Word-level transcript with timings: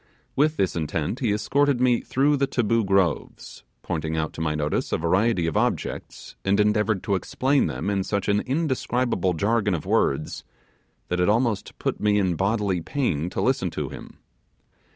With 0.35 0.57
this 0.57 0.75
intent, 0.75 1.19
he 1.19 1.31
escorted 1.31 1.79
me 1.79 2.01
through 2.01 2.35
the 2.37 2.47
Taboo 2.47 2.83
Groves, 2.83 3.61
pointing 3.83 4.17
out 4.17 4.33
to 4.33 4.41
my 4.41 4.55
notice 4.55 4.91
a 4.91 4.97
variety 4.97 5.45
of 5.45 5.55
objects, 5.55 6.35
and 6.43 6.59
endeavoured 6.59 7.03
to 7.03 7.13
explain 7.13 7.67
them 7.67 7.87
in 7.91 8.03
such 8.03 8.27
an 8.27 8.39
indescribable 8.39 9.33
jargon 9.35 9.75
of 9.75 9.85
words, 9.85 10.43
that 11.09 11.19
it 11.19 11.29
almost 11.29 11.77
put 11.77 11.99
me 11.99 12.17
in 12.17 12.33
bodily 12.35 12.81
pain 12.81 13.29
to 13.29 13.41
listen 13.41 13.69
to 13.69 13.89
him. 13.89 14.17